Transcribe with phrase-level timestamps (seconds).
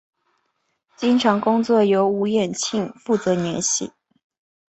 [0.97, 3.91] 经常工作由吴衍庆负责联系。